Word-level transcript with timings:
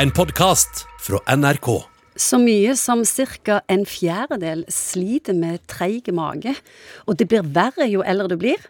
En 0.00 0.08
podkast 0.16 0.86
fra 1.04 1.18
NRK. 1.28 1.66
Så 2.16 2.38
mye 2.40 2.72
som 2.78 3.02
ca. 3.04 3.58
en 3.68 3.82
fjerdedel 3.84 4.62
sliter 4.72 5.36
med 5.36 5.60
treig 5.68 6.08
mage, 6.16 6.54
og 7.04 7.18
det 7.20 7.26
blir 7.28 7.44
verre 7.44 7.84
jo 7.84 8.00
eldre 8.00 8.30
du 8.32 8.36
blir. 8.40 8.62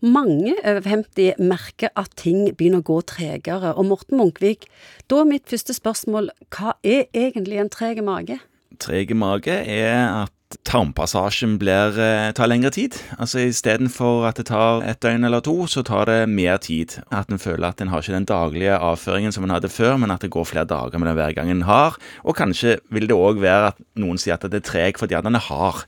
Mange 0.00 0.54
over 0.64 0.80
50 0.80 1.44
merker 1.44 1.92
at 1.92 2.16
ting 2.16 2.46
begynner 2.56 2.80
å 2.80 2.88
gå 2.88 2.96
tregere, 3.04 3.74
og 3.76 3.84
Morten 3.90 4.16
Munkvik, 4.16 4.64
da 5.12 5.20
er 5.20 5.28
mitt 5.28 5.44
første 5.52 5.76
spørsmål 5.76 6.32
hva 6.56 6.78
er 6.80 7.04
egentlig 7.12 7.60
en 7.60 7.68
treg 7.68 8.00
mage? 8.00 8.40
Treg 8.80 9.12
mage 9.12 9.52
er 9.52 10.24
at 10.24 10.32
tarmpassasjen 10.64 11.58
blir, 11.58 11.98
eh, 11.98 12.32
tar 12.32 12.46
lengre 12.46 12.70
tid. 12.70 12.96
Altså 13.18 13.38
Istedenfor 13.46 14.26
at 14.28 14.36
det 14.36 14.46
tar 14.46 14.82
et 14.82 15.00
døgn 15.00 15.24
eller 15.24 15.40
to, 15.40 15.66
så 15.66 15.82
tar 15.84 16.06
det 16.06 16.28
mer 16.28 16.56
tid. 16.56 17.02
At 17.10 17.30
en 17.30 17.38
føler 17.38 17.68
at 17.68 17.80
en 17.80 17.88
har 17.88 18.00
ikke 18.00 18.12
den 18.12 18.24
daglige 18.24 18.78
avføringen 18.78 19.32
som 19.32 19.44
en 19.44 19.50
hadde 19.50 19.68
før, 19.68 19.98
men 19.98 20.10
at 20.10 20.20
det 20.20 20.30
går 20.30 20.44
flere 20.44 20.64
dager 20.64 20.90
den 20.90 21.14
hver 21.16 21.34
gang 21.34 21.50
en 21.50 21.62
har. 21.62 21.96
Og 22.24 22.36
kanskje 22.36 22.78
vil 22.90 23.06
det 23.08 23.16
òg 23.16 23.40
være 23.40 23.66
at 23.72 23.76
noen 23.96 24.18
sier 24.18 24.34
at 24.34 24.42
det 24.42 24.62
er 24.62 24.70
treg 24.70 24.98
fordi 24.98 25.14
at 25.14 25.24
den 25.24 25.34
er 25.34 25.46
hard. 25.48 25.86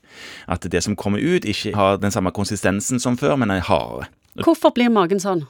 At 0.49 0.61
det 0.61 0.83
som 0.83 0.97
kommer 0.97 1.19
ut, 1.19 1.45
ikke 1.45 1.75
har 1.75 1.97
den 1.97 2.11
samme 2.11 2.31
konsistensen 2.31 3.01
som 3.01 3.17
før, 3.17 3.37
men 3.37 3.51
er 3.51 3.61
hardere. 3.61 4.09
Hvorfor 4.43 4.73
blir 4.75 4.91
magen 4.91 5.21
sånn? 5.23 5.45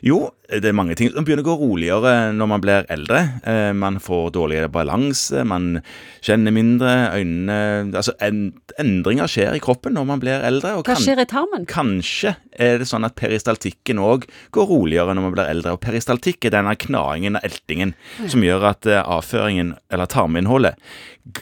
Jo, 0.00 0.30
det 0.48 0.70
er 0.70 0.76
mange 0.76 0.94
ting 0.96 1.10
som 1.12 1.26
begynner 1.26 1.42
å 1.42 1.50
gå 1.50 1.56
roligere 1.60 2.12
når 2.32 2.48
man 2.48 2.62
blir 2.62 2.86
eldre. 2.92 3.20
Eh, 3.42 3.72
man 3.76 3.98
får 4.00 4.30
dårligere 4.36 4.70
balanse, 4.72 5.42
man 5.44 5.80
kjenner 6.24 6.54
mindre, 6.54 6.94
øynene 7.18 7.58
Altså, 7.98 8.14
endringer 8.78 9.28
skjer 9.28 9.58
i 9.58 9.62
kroppen 9.62 9.96
når 9.98 10.06
man 10.08 10.22
blir 10.22 10.44
eldre. 10.46 10.76
Hva 10.86 10.96
skjer 10.98 11.20
i 11.20 11.28
tarmen? 11.28 11.66
Kanskje 11.68 12.36
er 12.54 12.80
det 12.80 12.88
sånn 12.88 13.06
at 13.06 13.18
peristaltikken 13.18 14.00
òg 14.02 14.28
går 14.54 14.70
roligere 14.70 15.16
når 15.16 15.26
man 15.26 15.34
blir 15.36 15.50
eldre. 15.50 15.74
Og 15.76 15.82
peristaltikk 15.84 16.48
er 16.48 16.54
denne 16.56 16.76
knaingen 16.78 17.40
og 17.40 17.48
eltingen 17.48 17.96
som 18.24 18.44
gjør 18.46 18.70
at 18.72 18.88
eh, 18.88 19.02
avføringen, 19.02 19.74
eller 19.92 20.08
tarminnholdet, 20.10 20.78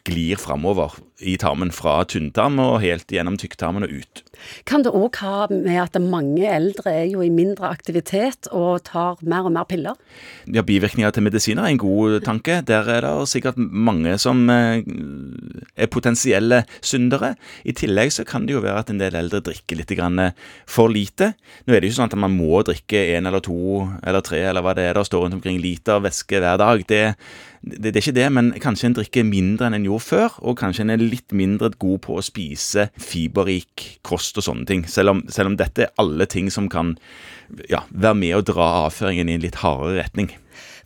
glir 0.08 0.40
framover 0.40 0.96
i 1.20 1.36
tarmen 1.40 1.72
fra 1.72 2.02
tynntarm 2.04 2.58
og 2.60 2.80
helt 2.82 3.12
gjennom 3.12 3.38
tykktarmen 3.40 3.86
og 3.86 3.92
ut. 4.02 4.22
Kan 4.68 4.84
det 4.84 4.92
òg 4.92 5.16
ha 5.22 5.46
med 5.50 5.78
at 5.80 5.96
mange 6.02 6.44
eldre 6.44 6.92
er 6.92 7.06
jo 7.08 7.22
i 7.24 7.30
mindre 7.32 7.70
aktivitet 7.72 8.50
og 8.52 8.84
tar 8.88 9.22
mer 9.24 9.48
og 9.48 9.54
mer 9.56 9.64
piller? 9.68 9.96
Ja, 10.44 10.64
Bivirkninger 10.66 11.14
til 11.14 11.24
medisiner 11.24 11.64
er 11.64 11.72
en 11.72 11.80
god 11.80 12.20
tanke. 12.26 12.60
Der 12.68 12.90
er 12.92 13.06
det 13.06 13.28
sikkert 13.32 13.56
mange 13.56 14.18
som 14.20 14.44
eh, 14.52 14.82
potensielle 15.92 16.62
syndere. 16.80 17.34
I 17.68 17.74
tillegg 17.76 18.12
så 18.14 18.24
kan 18.28 18.46
det 18.46 18.56
jo 18.56 18.62
være 18.64 18.84
at 18.84 18.92
en 18.92 19.00
del 19.00 19.18
eldre 19.18 19.42
drikker 19.44 19.76
litt 19.76 19.92
for 20.66 20.88
lite. 20.88 21.34
Nå 21.66 21.74
er 21.74 21.80
det 21.80 21.88
jo 21.88 21.92
ikke 21.92 22.00
sånn 22.00 22.12
at 22.12 22.18
man 22.24 22.36
må 22.36 22.62
drikke 22.66 23.02
én 23.16 23.28
eller 23.28 23.44
to 23.44 23.86
eller 24.02 24.24
tre 24.24 24.40
eller 24.48 24.64
hva 24.64 24.74
det 24.76 24.88
er 24.88 24.96
der 24.96 25.06
står 25.06 25.26
rundt 25.26 25.38
omkring 25.38 25.60
liter 25.60 26.00
væske 26.00 26.40
hver 26.40 26.58
dag. 26.60 26.82
Det, 26.88 27.02
det, 27.62 27.78
det, 27.82 27.94
er 27.94 28.02
ikke 28.02 28.16
det, 28.18 28.26
men 28.32 28.50
kanskje 28.62 28.90
en 28.90 28.96
drikker 28.98 29.28
mindre 29.28 29.68
enn 29.68 29.78
en 29.78 29.86
gjorde 29.88 30.06
før, 30.06 30.38
og 30.42 30.58
kanskje 30.60 30.86
en 30.86 30.94
er 30.94 31.02
litt 31.02 31.34
mindre 31.36 31.72
god 31.76 32.02
på 32.06 32.18
å 32.18 32.24
spise 32.24 32.88
fiberrik 32.96 33.86
kost 34.06 34.38
og 34.40 34.46
sånne 34.48 34.68
ting. 34.68 34.86
Selv 34.90 35.14
om, 35.14 35.24
selv 35.32 35.52
om 35.52 35.60
dette 35.60 35.86
er 35.86 35.94
alle 36.00 36.28
ting 36.30 36.50
som 36.52 36.70
kan 36.72 36.96
ja, 37.70 37.84
være 37.90 38.18
med 38.18 38.36
å 38.38 38.44
dra 38.46 38.68
avføringen 38.86 39.30
i 39.30 39.38
en 39.38 39.44
litt 39.44 39.60
hardere 39.62 40.00
retning. 40.02 40.32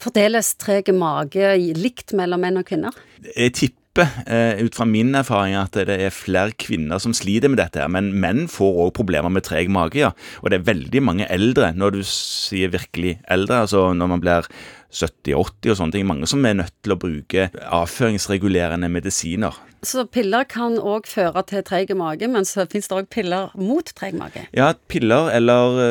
Fordeles 0.00 0.54
treg 0.60 0.88
mage 0.96 1.52
likt 1.76 2.14
mellom 2.16 2.40
menn 2.40 2.60
og 2.60 2.66
kvinner? 2.70 2.96
Jeg 3.34 3.52
tipper 3.58 3.79
Uh, 3.98 4.54
ut 4.62 4.76
fra 4.78 4.84
min 4.86 5.14
erfaring 5.18 5.56
at 5.58 5.74
det 5.74 5.96
er 5.98 6.12
flere 6.14 6.54
kvinner 6.54 7.00
som 7.02 7.10
sliter 7.16 7.50
med 7.50 7.58
dette. 7.58 7.80
her, 7.82 7.88
Men 7.90 8.12
menn 8.22 8.46
får 8.48 8.76
òg 8.86 8.92
problemer 8.94 9.28
med 9.28 9.42
treg 9.42 9.68
mage. 9.68 9.98
ja. 9.98 10.12
Og 10.42 10.50
det 10.50 10.60
er 10.60 10.68
veldig 10.72 11.02
mange 11.02 11.26
eldre, 11.28 11.72
når 11.74 11.90
du 11.98 12.02
sier 12.06 12.70
virkelig 12.70 13.18
eldre, 13.28 13.64
altså 13.66 13.92
når 13.92 14.06
man 14.06 14.20
blir 14.22 14.46
70-80 14.94 15.70
og 15.70 15.76
sånne 15.76 15.92
ting. 15.92 16.06
Mange 16.06 16.26
som 16.30 16.44
er 16.46 16.54
nødt 16.54 16.74
til 16.82 16.94
å 16.94 16.98
bruke 17.02 17.48
avføringsregulerende 17.66 18.88
medisiner. 18.90 19.58
Så 19.82 20.04
piller 20.12 20.44
kan 20.44 20.76
òg 20.78 21.06
føre 21.08 21.42
til 21.48 21.62
treg 21.64 21.90
mage, 21.96 22.28
men 22.28 22.44
så 22.44 22.66
finnes 22.70 22.88
det 22.90 22.96
òg 22.98 23.08
piller 23.10 23.50
mot 23.58 23.86
treg 23.96 24.14
mage? 24.18 24.46
Ja, 24.54 24.72
piller 24.92 25.30
eller 25.34 25.80
ø, 25.80 25.90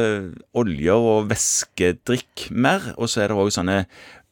oljer 0.62 0.94
og 1.12 1.30
væskedrikk 1.32 2.50
mer. 2.52 2.94
Og 2.98 3.10
så 3.10 3.24
er 3.26 3.32
det 3.34 3.40
òg 3.40 3.52
sånne 3.56 3.82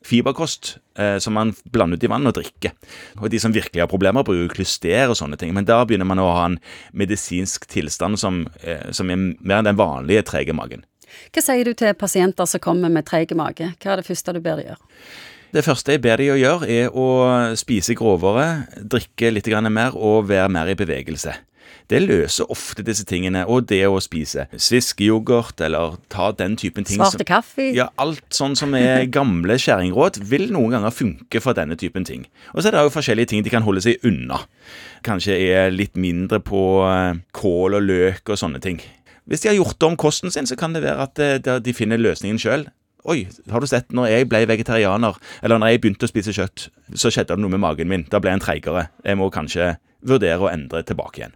fiberkost 0.07 0.77
eh, 0.97 1.17
som 1.23 1.35
man 1.37 1.53
blander 1.71 1.99
ut 1.99 2.05
i 2.07 2.11
vann 2.11 2.29
og 2.29 2.37
drikker. 2.37 2.73
Og 3.21 3.29
De 3.31 3.39
som 3.43 3.53
virkelig 3.55 3.83
har 3.83 3.91
problemer, 3.91 4.25
bruker 4.27 4.55
klyster 4.55 5.11
og 5.11 5.17
sånne 5.19 5.39
ting. 5.39 5.53
Men 5.55 5.67
da 5.67 5.83
begynner 5.85 6.07
man 6.07 6.21
å 6.23 6.29
ha 6.31 6.45
en 6.49 6.59
medisinsk 6.97 7.67
tilstand 7.71 8.19
som, 8.21 8.45
eh, 8.63 8.91
som 8.91 9.11
er 9.11 9.19
mer 9.39 9.61
enn 9.61 9.71
den 9.71 9.79
vanlige 9.79 10.25
trege 10.31 10.55
magen. 10.55 10.85
Hva 11.33 11.43
sier 11.43 11.65
du 11.65 11.73
til 11.77 11.95
pasienter 11.97 12.47
som 12.49 12.63
kommer 12.63 12.91
med 12.91 13.07
treg 13.07 13.31
mage? 13.37 13.73
Hva 13.81 13.93
er 13.93 14.01
det 14.01 14.07
første 14.07 14.35
du 14.35 14.41
ber 14.43 14.59
de 14.59 14.69
gjøre? 14.69 14.79
Det 15.55 15.63
første 15.63 15.93
jeg 15.95 16.03
ber 16.03 16.19
de 16.19 16.27
å 16.33 16.37
gjøre, 16.37 16.67
er 16.67 16.89
å 16.91 17.07
spise 17.55 17.95
grovere, 17.95 18.67
drikke 18.83 19.31
litt 19.31 19.47
mer 19.71 19.95
og 19.95 20.27
være 20.27 20.49
mer 20.51 20.67
i 20.67 20.75
bevegelse. 20.75 21.33
Det 21.87 22.01
løser 22.03 22.49
ofte 22.51 22.83
disse 22.83 23.05
tingene, 23.07 23.45
og 23.47 23.67
det 23.71 23.83
å 23.87 23.99
spise 24.03 24.47
sviskeyoghurt 24.51 25.61
eller 25.63 25.95
ta 26.11 26.29
den 26.35 26.57
typen 26.59 26.87
ting 26.87 26.99
Svarte 26.99 27.27
kaffe? 27.27 27.69
Ja, 27.75 27.89
alt 28.01 28.25
sånn 28.35 28.57
som 28.59 28.75
er 28.77 29.05
gamle 29.17 29.55
skjæringråd, 29.61 30.19
vil 30.27 30.49
noen 30.53 30.75
ganger 30.77 30.95
funke 30.95 31.41
for 31.43 31.57
denne 31.57 31.79
typen 31.79 32.07
ting. 32.07 32.27
Og 32.53 32.61
så 32.61 32.69
er 32.69 32.77
det 32.77 32.85
jo 32.87 32.95
forskjellige 32.97 33.33
ting 33.33 33.45
de 33.45 33.53
kan 33.53 33.65
holde 33.67 33.83
seg 33.85 34.03
unna. 34.07 34.41
Kanskje 35.07 35.37
er 35.37 35.71
litt 35.71 35.95
mindre 35.95 36.41
på 36.43 36.61
eh, 36.87 37.21
kål 37.37 37.79
og 37.79 37.87
løk 37.87 38.33
og 38.33 38.41
sånne 38.41 38.63
ting. 38.63 38.81
Hvis 39.27 39.43
de 39.43 39.51
har 39.51 39.57
gjort 39.59 39.83
om 39.83 39.95
kosten 39.99 40.31
sin, 40.31 40.47
så 40.47 40.55
kan 40.59 40.75
det 40.75 40.83
være 40.83 41.07
at 41.07 41.23
eh, 41.23 41.55
de 41.63 41.75
finner 41.75 41.99
løsningen 41.99 42.39
sjøl. 42.41 42.67
Oi, 43.07 43.21
har 43.51 43.63
du 43.63 43.67
sett, 43.69 43.93
når 43.95 44.09
jeg 44.11 44.27
ble 44.27 44.41
vegetarianer, 44.49 45.15
eller 45.39 45.61
når 45.61 45.71
jeg 45.71 45.81
begynte 45.83 46.07
å 46.07 46.11
spise 46.11 46.33
kjøtt, 46.35 46.67
så 46.91 47.11
skjedde 47.13 47.37
det 47.37 47.43
noe 47.43 47.53
med 47.53 47.63
magen 47.63 47.87
min. 47.87 48.03
Da 48.11 48.19
ble 48.19 48.33
jeg 48.33 48.41
en 48.41 48.43
treigere. 48.43 48.87
Jeg 49.07 49.19
må 49.19 49.29
kanskje 49.31 49.75
vurdere 50.07 50.43
å 50.43 50.49
endre 50.51 50.83
tilbake 50.87 51.21
igjen. 51.21 51.35